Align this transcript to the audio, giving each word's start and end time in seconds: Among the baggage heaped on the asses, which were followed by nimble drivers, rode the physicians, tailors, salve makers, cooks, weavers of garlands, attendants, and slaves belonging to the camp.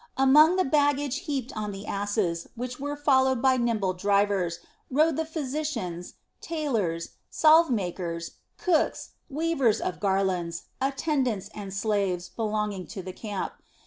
Among 0.17 0.55
the 0.55 0.65
baggage 0.65 1.19
heaped 1.29 1.55
on 1.55 1.71
the 1.71 1.85
asses, 1.85 2.47
which 2.55 2.79
were 2.79 2.95
followed 2.95 3.39
by 3.39 3.57
nimble 3.57 3.93
drivers, 3.93 4.57
rode 4.89 5.15
the 5.15 5.25
physicians, 5.27 6.15
tailors, 6.41 7.09
salve 7.29 7.69
makers, 7.69 8.31
cooks, 8.57 9.11
weavers 9.29 9.79
of 9.79 9.99
garlands, 9.99 10.63
attendants, 10.81 11.51
and 11.53 11.71
slaves 11.71 12.29
belonging 12.29 12.87
to 12.87 13.03
the 13.03 13.13
camp. 13.13 13.53